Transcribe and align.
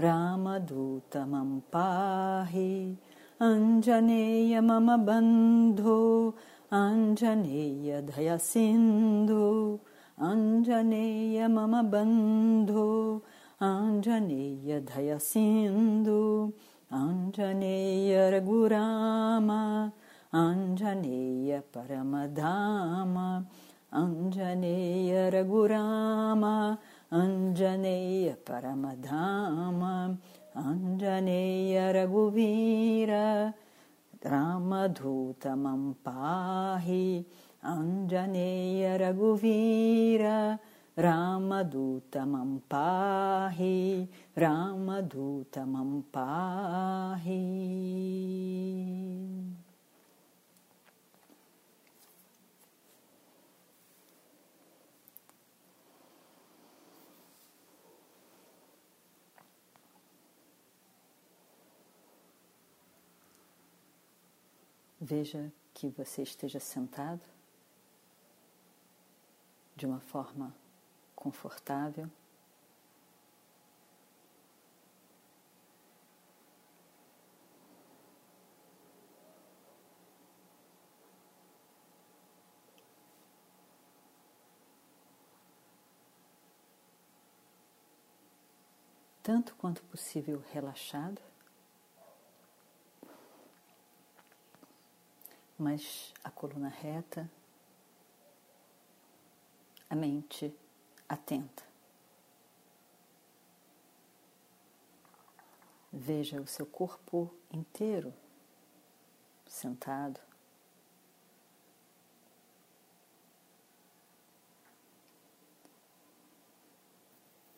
रामदूतमं 0.00 1.58
पाहि। 1.58 2.96
अञ्जनेय 3.40 4.60
मम 4.60 4.96
बन्धो 4.96 6.34
आञ्जनेय 6.72 8.00
दय 8.00 8.38
सिन्धु 8.38 9.78
अञ्जनेय 10.20 11.48
मम 11.48 11.82
बन्धो 11.82 13.22
आञ्जनेय 13.62 14.80
दय 14.80 15.18
सिन्धु 15.18 16.52
आञ्जनेयर् 16.92 18.44
गुराम 18.44 19.50
आञ्जनेय 20.34 21.58
परमधाम। 21.58 23.44
अञ्जनेय 23.92 25.30
अञ्जनेयर् 25.30 26.44
अञ्जनेय 27.20 28.30
परमधाम 28.48 29.80
अञ्जनेय 30.62 31.78
रघुवीर 31.96 33.10
रामधूतमं 34.32 35.90
पाहि 36.06 37.04
अञ्जनेय 37.72 38.96
रघुवीर 39.00 40.24
रामदूतमं 40.98 42.56
पाहि 42.72 43.76
रामदूतमं 44.38 46.00
पाहि 46.16 47.40
Veja 65.06 65.52
que 65.74 65.90
você 65.90 66.22
esteja 66.22 66.58
sentado 66.58 67.20
de 69.76 69.84
uma 69.84 70.00
forma 70.00 70.56
confortável. 71.14 72.10
Tanto 89.22 89.54
quanto 89.56 89.82
possível 89.82 90.42
relaxado. 90.50 91.20
Mas 95.58 96.12
a 96.22 96.30
coluna 96.30 96.68
reta, 96.68 97.30
a 99.88 99.94
mente 99.94 100.54
atenta. 101.08 101.62
Veja 105.92 106.40
o 106.40 106.46
seu 106.46 106.66
corpo 106.66 107.32
inteiro 107.52 108.12
sentado. 109.46 110.20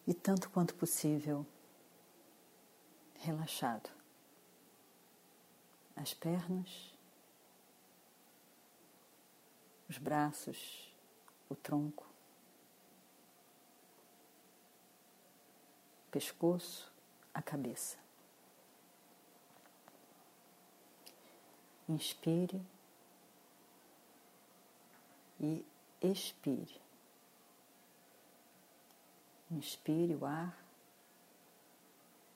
E 0.07 0.15
tanto 0.15 0.51
quanto 0.51 0.75
possível, 0.75 1.45
relaxado. 3.15 3.91
As 5.97 6.15
pernas 6.15 6.96
os 9.89 9.99
braços, 9.99 10.93
o 11.49 11.55
tronco, 11.55 12.07
o 16.07 16.11
pescoço, 16.11 16.93
a 17.33 17.43
cabeça. 17.43 17.99
Inspire 21.89 22.61
e 25.41 25.65
expire. 26.03 26.81
Inspire 29.51 30.17
o 30.17 30.27
ar 30.27 30.59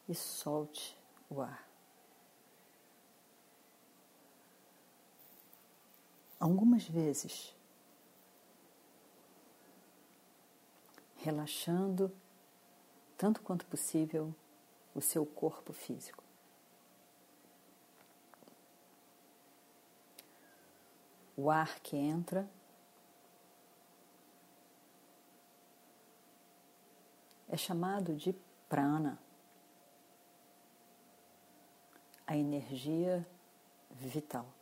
e 0.09 0.15
solte 0.15 0.97
o 1.29 1.41
ar. 1.41 1.70
Algumas 6.41 6.89
vezes, 6.89 7.55
relaxando 11.19 12.11
tanto 13.19 13.43
quanto 13.43 13.67
possível 13.67 14.35
o 14.95 15.03
seu 15.03 15.27
corpo 15.27 15.75
físico. 15.75 16.25
O 21.37 21.51
ar 21.51 21.79
que 21.81 21.97
entra 21.97 22.49
é 27.49 27.57
chamado 27.57 28.15
de 28.15 28.33
prana, 28.69 29.19
a 32.27 32.37
energia 32.37 33.27
vital. 33.91 34.60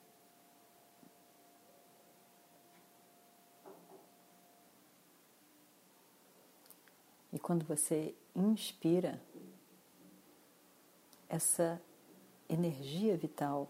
E 7.33 7.39
quando 7.39 7.65
você 7.65 8.15
inspira, 8.35 9.21
essa 11.29 11.81
energia 12.49 13.17
vital 13.17 13.69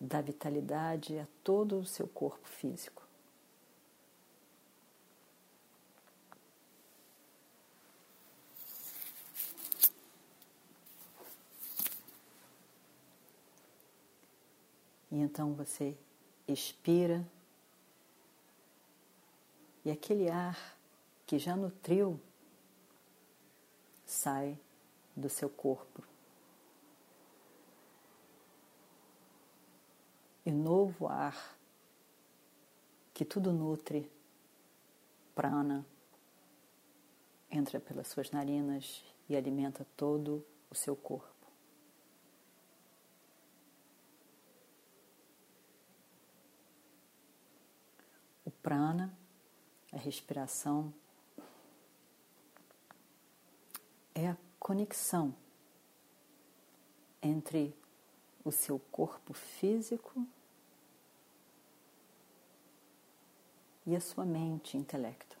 dá 0.00 0.20
vitalidade 0.20 1.18
a 1.18 1.26
todo 1.44 1.78
o 1.78 1.84
seu 1.84 2.06
corpo 2.08 2.46
físico. 2.48 3.02
E 15.10 15.16
então 15.16 15.52
você 15.54 15.96
expira 16.46 17.26
e 19.88 19.90
aquele 19.90 20.28
ar 20.28 20.76
que 21.26 21.38
já 21.38 21.56
nutriu 21.56 22.20
sai 24.04 24.58
do 25.16 25.30
seu 25.30 25.48
corpo. 25.48 26.04
E 30.44 30.50
novo 30.50 31.08
ar 31.08 31.58
que 33.14 33.24
tudo 33.24 33.50
nutre, 33.50 34.12
prana, 35.34 35.86
entra 37.50 37.80
pelas 37.80 38.08
suas 38.08 38.30
narinas 38.30 39.02
e 39.26 39.34
alimenta 39.34 39.86
todo 39.96 40.44
o 40.70 40.74
seu 40.74 40.94
corpo. 40.94 41.46
O 48.44 48.50
prana 48.50 49.16
a 49.92 49.96
respiração, 49.96 50.92
é 54.14 54.28
a 54.28 54.36
conexão 54.58 55.34
entre 57.22 57.74
o 58.44 58.50
seu 58.50 58.78
corpo 58.78 59.32
físico 59.32 60.26
e 63.86 63.96
a 63.96 64.00
sua 64.00 64.24
mente 64.24 64.76
intelecto. 64.76 65.38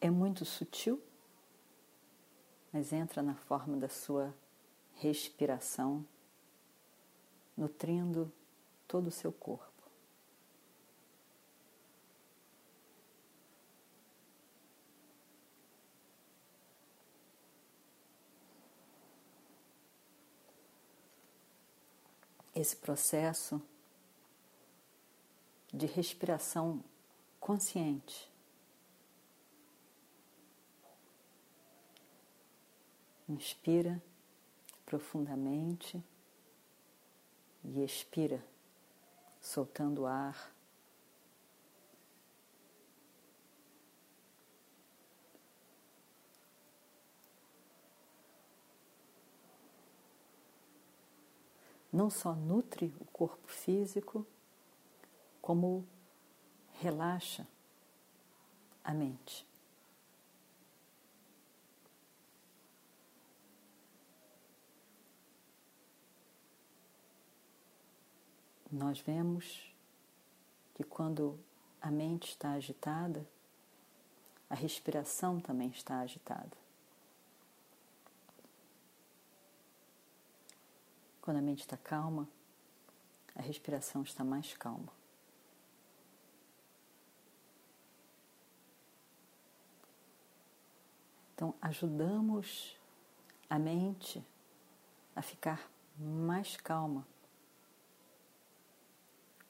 É 0.00 0.10
muito 0.10 0.44
sutil, 0.44 1.02
mas 2.72 2.92
entra 2.92 3.22
na 3.22 3.34
forma 3.34 3.76
da 3.76 3.88
sua 3.88 4.34
respiração, 4.96 6.04
nutrindo 7.56 8.30
todo 8.86 9.06
o 9.06 9.12
seu 9.12 9.32
corpo. 9.32 9.73
Esse 22.64 22.76
processo 22.76 23.60
de 25.70 25.84
respiração 25.84 26.82
consciente. 27.38 28.26
Inspira 33.28 34.02
profundamente 34.86 36.02
e 37.62 37.84
expira, 37.84 38.42
soltando 39.42 40.04
o 40.04 40.06
ar. 40.06 40.53
Não 51.94 52.10
só 52.10 52.34
nutre 52.34 52.92
o 52.98 53.04
corpo 53.04 53.46
físico, 53.46 54.26
como 55.40 55.86
relaxa 56.80 57.46
a 58.82 58.92
mente. 58.92 59.46
Nós 68.72 68.98
vemos 68.98 69.72
que 70.74 70.82
quando 70.82 71.38
a 71.80 71.92
mente 71.92 72.30
está 72.30 72.54
agitada, 72.54 73.24
a 74.50 74.56
respiração 74.56 75.38
também 75.38 75.68
está 75.68 76.00
agitada. 76.00 76.63
Quando 81.24 81.38
a 81.38 81.40
mente 81.40 81.60
está 81.60 81.78
calma, 81.78 82.28
a 83.34 83.40
respiração 83.40 84.02
está 84.02 84.22
mais 84.22 84.54
calma. 84.58 84.92
Então, 91.32 91.54
ajudamos 91.62 92.76
a 93.48 93.58
mente 93.58 94.22
a 95.16 95.22
ficar 95.22 95.66
mais 95.98 96.58
calma, 96.58 97.06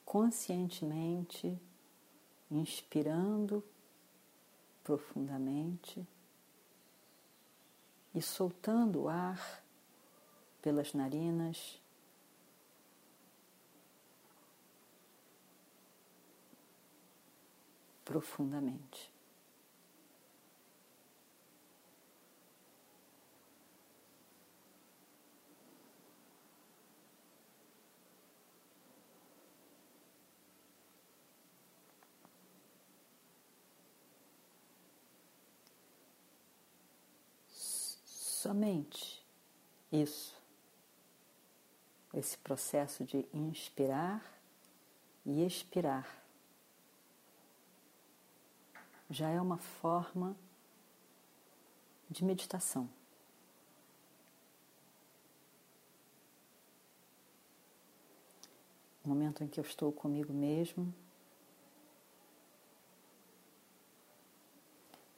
conscientemente, 0.05 1.61
inspirando 2.49 3.65
profundamente 4.85 6.07
e 8.15 8.23
soltando 8.23 9.03
o 9.03 9.09
ar 9.09 9.64
pelas 10.65 10.95
narinas. 10.95 11.79
Profundamente. 18.03 19.13
Somente 37.51 39.23
isso, 39.93 40.35
esse 42.15 42.39
processo 42.39 43.05
de 43.05 43.27
inspirar 43.33 44.23
e 45.27 45.45
expirar, 45.45 46.23
já 49.11 49.29
é 49.29 49.41
uma 49.41 49.59
forma 49.59 50.37
de 52.09 52.25
meditação. 52.25 52.89
O 59.05 59.09
momento 59.09 59.45
em 59.45 59.49
que 59.49 59.61
eu 59.61 59.65
estou 59.65 59.93
comigo 59.93 60.33
mesmo 60.33 60.93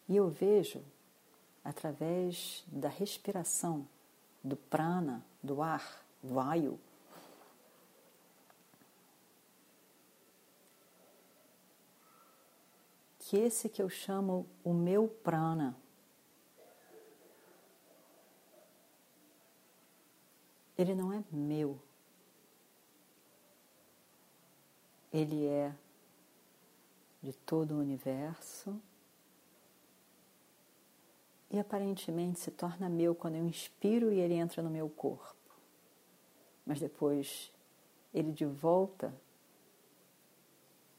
e 0.08 0.16
eu 0.16 0.28
vejo 0.28 0.82
através 1.64 2.64
da 2.66 2.88
respiração, 2.88 3.86
do 4.42 4.56
prana, 4.56 5.24
do 5.42 5.62
ar, 5.62 6.04
vayu. 6.22 6.78
Que 13.28 13.38
esse 13.38 13.68
que 13.68 13.82
eu 13.82 13.88
chamo 13.88 14.46
o 14.62 14.72
meu 14.72 15.08
prana, 15.08 15.76
ele 20.78 20.94
não 20.94 21.12
é 21.12 21.24
meu. 21.32 21.76
Ele 25.12 25.44
é 25.44 25.74
de 27.20 27.32
todo 27.32 27.72
o 27.72 27.80
universo 27.80 28.80
e 31.50 31.58
aparentemente 31.58 32.38
se 32.38 32.52
torna 32.52 32.88
meu 32.88 33.12
quando 33.12 33.34
eu 33.34 33.44
inspiro 33.44 34.12
e 34.12 34.20
ele 34.20 34.34
entra 34.34 34.62
no 34.62 34.70
meu 34.70 34.88
corpo. 34.88 35.34
Mas 36.64 36.78
depois 36.78 37.50
ele 38.14 38.30
de 38.30 38.44
volta 38.44 39.12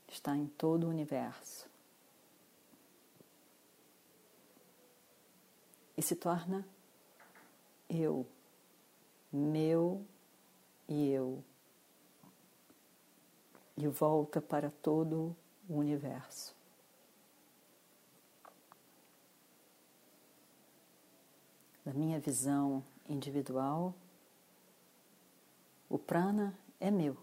está 0.10 0.36
em 0.36 0.46
todo 0.46 0.88
o 0.88 0.90
universo. 0.90 1.67
E 5.98 6.02
se 6.02 6.16
torna 6.16 6.66
eu, 7.90 8.26
meu 9.34 10.06
e 10.88 11.10
eu. 11.10 11.44
E 13.76 13.88
volta 13.88 14.40
para 14.40 14.70
todo 14.70 15.36
o 15.68 15.76
universo. 15.78 16.56
da 21.88 21.94
minha 21.94 22.20
visão 22.20 22.84
individual, 23.08 23.96
o 25.88 25.98
prana 25.98 26.54
é 26.82 26.92
meu 26.92 27.16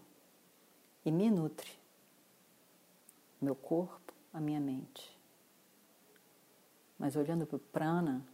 e 1.05 1.11
me 1.11 1.29
nutre, 1.29 1.71
meu 3.39 3.53
corpo, 3.53 4.11
a 4.33 4.41
minha 4.41 4.59
mente. 4.59 5.15
Mas 6.97 7.15
olhando 7.15 7.45
para 7.45 7.57
o 7.57 7.59
prana, 7.59 8.25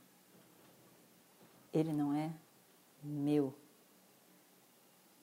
ele 1.73 1.93
não 1.93 2.13
é 2.13 2.33
meu. 3.03 3.53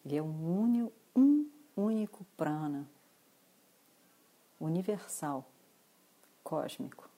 Ele 0.04 0.16
é 0.16 0.22
um, 0.22 0.60
único, 0.60 0.92
um 1.14 1.50
único 1.76 2.24
prana, 2.36 2.88
universal, 4.58 5.44
cósmico, 6.42 7.08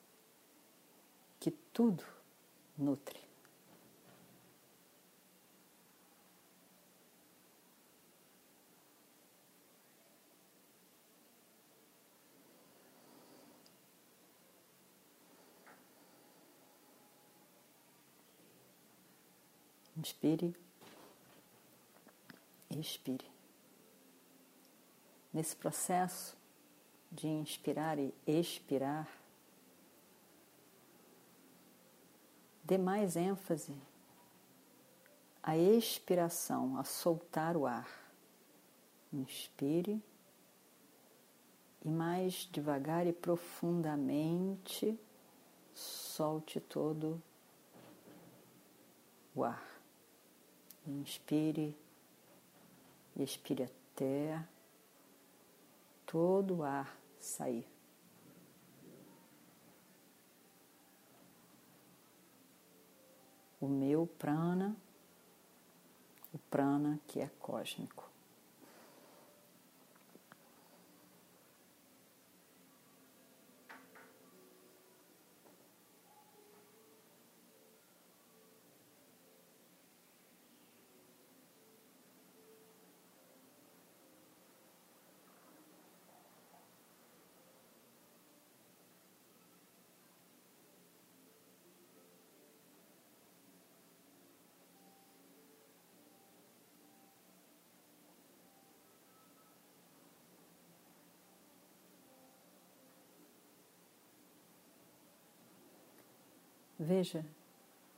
que 1.39 1.51
tudo 1.51 2.03
nutre. 2.77 3.30
Inspire, 20.01 20.55
expire. 22.71 23.29
nesse 25.31 25.55
processo 25.55 26.35
de 27.11 27.27
inspirar 27.27 27.99
e 27.99 28.11
expirar, 28.25 29.07
dê 32.63 32.79
mais 32.79 33.15
ênfase 33.15 33.75
à 35.43 35.55
expiração, 35.55 36.79
a 36.79 36.83
soltar 36.83 37.55
o 37.55 37.67
ar. 37.67 37.87
Inspire 39.13 40.01
e 41.85 41.89
mais 41.89 42.49
devagar 42.51 43.05
e 43.05 43.13
profundamente 43.13 44.99
solte 45.75 46.59
todo 46.59 47.21
o 49.35 49.43
ar. 49.43 49.70
Inspire 50.85 51.75
e 53.15 53.23
expire 53.23 53.63
até 53.63 54.43
todo 56.05 56.57
o 56.57 56.63
ar 56.63 56.97
sair. 57.19 57.67
O 63.59 63.67
meu 63.67 64.07
prana, 64.17 64.75
o 66.33 66.37
prana 66.49 66.99
que 67.07 67.19
é 67.19 67.29
cósmico. 67.39 68.10
Veja 106.83 107.23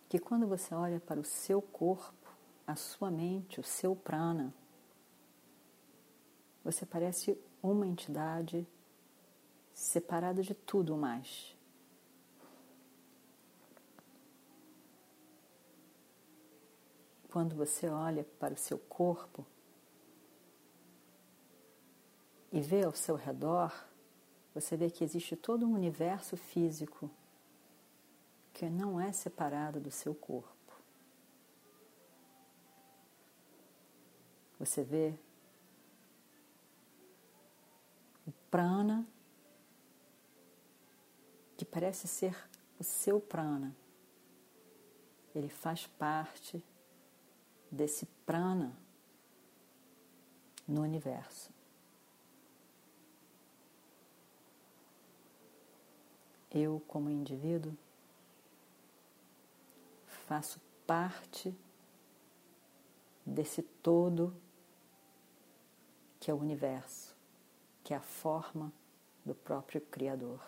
que 0.09 0.19
quando 0.19 0.45
você 0.45 0.75
olha 0.75 0.99
para 0.99 1.17
o 1.17 1.23
seu 1.23 1.61
corpo, 1.61 2.29
a 2.67 2.75
sua 2.75 3.09
mente, 3.09 3.57
o 3.61 3.63
seu 3.63 3.95
prana, 3.95 4.53
você 6.65 6.85
parece 6.85 7.39
uma 7.61 7.87
entidade 7.87 8.67
separada 9.73 10.43
de 10.43 10.53
tudo 10.53 10.97
mais. 10.97 11.55
Quando 17.31 17.55
você 17.55 17.87
olha 17.87 18.25
para 18.37 18.53
o 18.53 18.57
seu 18.57 18.77
corpo 18.77 19.45
e 22.51 22.59
vê 22.59 22.83
ao 22.83 22.93
seu 22.93 23.15
redor, 23.15 23.73
você 24.53 24.75
vê 24.75 24.89
que 24.89 25.05
existe 25.05 25.37
todo 25.37 25.65
um 25.65 25.73
universo 25.73 26.35
físico 26.35 27.09
que 28.63 28.69
não 28.69 28.97
é 28.97 29.11
separado 29.11 29.77
do 29.77 29.91
seu 29.91 30.15
corpo. 30.15 30.81
Você 34.57 34.81
vê 34.81 35.13
o 38.25 38.31
prana, 38.49 39.05
que 41.57 41.65
parece 41.65 42.07
ser 42.07 42.33
o 42.79 42.85
seu 42.85 43.19
prana. 43.19 43.75
Ele 45.35 45.49
faz 45.49 45.85
parte 45.85 46.63
desse 47.69 48.05
prana 48.25 48.73
no 50.65 50.83
universo. 50.83 51.51
Eu, 56.49 56.81
como 56.87 57.09
indivíduo, 57.09 57.77
faço 60.27 60.59
parte 60.87 61.55
desse 63.25 63.61
todo 63.61 64.35
que 66.19 66.31
é 66.31 66.33
o 66.33 66.37
universo, 66.37 67.15
que 67.83 67.93
é 67.93 67.97
a 67.97 68.01
forma 68.01 68.71
do 69.25 69.35
próprio 69.35 69.81
Criador. 69.81 70.39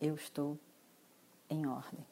Eu 0.00 0.14
estou 0.14 0.58
em 1.48 1.66
ordem. 1.66 2.06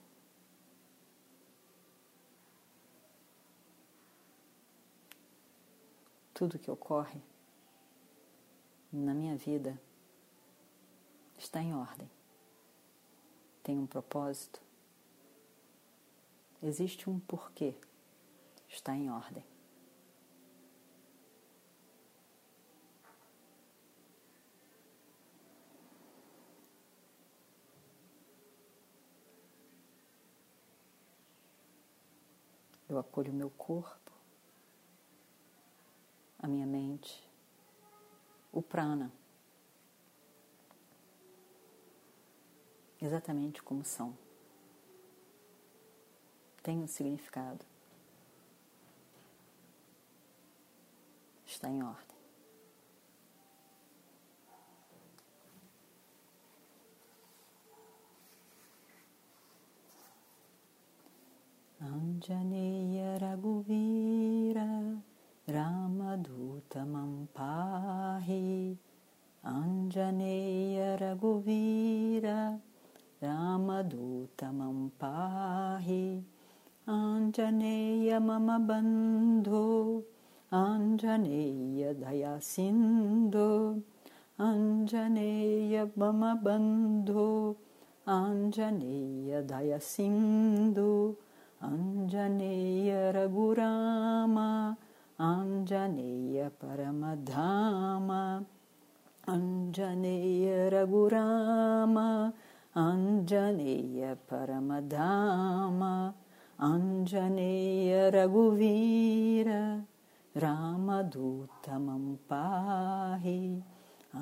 Tudo 6.32 6.58
que 6.58 6.70
ocorre 6.70 7.20
na 8.90 9.12
minha 9.12 9.36
vida 9.36 9.78
está 11.38 11.60
em 11.60 11.74
ordem 11.74 12.10
tem 13.62 13.78
um 13.78 13.86
propósito, 13.86 14.60
existe 16.62 17.08
um 17.08 17.18
porquê, 17.20 17.74
está 18.68 18.94
em 18.94 19.10
ordem. 19.10 19.44
Eu 32.88 32.98
acolho 32.98 33.32
meu 33.32 33.48
corpo, 33.48 34.12
a 36.38 36.46
minha 36.46 36.66
mente, 36.66 37.26
o 38.52 38.60
prana. 38.60 39.10
Exatamente 43.02 43.62
como 43.62 43.84
são. 43.84 44.16
Tem 46.62 46.78
um 46.78 46.86
significado. 46.86 47.66
Está 51.44 51.68
em 51.68 51.82
ordem. 51.82 52.12
Anjaneya 61.80 63.18
Raghuvira 63.18 65.02
Ramaduta 65.48 66.86
Mampahi 66.86 68.78
Anjaneya 69.44 70.96
Raghuvira 70.96 72.51
पाहि। 75.00 76.24
आञ्जनेय 76.88 78.18
मम 78.18 78.66
बन्धो 78.66 80.02
आञ्जनेय 80.52 81.94
दया 81.94 82.38
सिन्धो 82.38 83.80
आञ्जनेय 84.40 85.84
मम 85.98 86.34
बन्धो 86.34 87.56
आञ्जनेय 88.08 89.42
दया 89.42 89.78
सिन्धु 89.78 91.16
आञ्जनेय 91.62 93.12
रघुराम 93.12 94.38
आञ्जनेय 95.20 96.48
परमधाम 96.48 98.10
अञ्जनेय 99.28 100.70
रघुराम 100.72 101.94
अञ्जनेय 102.80 104.14
परमधाम 104.30 105.80
अञ्जनेय 106.68 108.10
रघुवीर 108.14 109.48
रामदूतमं 110.44 112.06
पाहि 112.30 113.36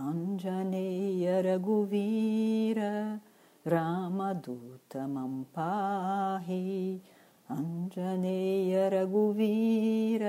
अञ्जनेय 0.07 1.40
रघुवीर 1.47 2.80
रामदूतमं 3.75 5.42
पाहि 5.57 6.61
अञ्जनेय 7.59 8.88
रघुवीर 8.95 10.25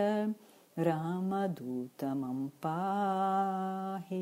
रामदूतमं 0.87 2.47
पाहि 2.65 4.21